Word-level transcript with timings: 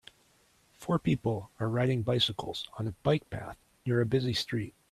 Four 0.73 0.97
people 0.97 1.51
are 1.59 1.69
riding 1.69 2.01
bicycles 2.01 2.67
on 2.79 2.87
a 2.87 2.95
bike 3.03 3.29
path 3.29 3.59
near 3.85 4.01
a 4.01 4.05
busy 4.07 4.33
street. 4.33 4.73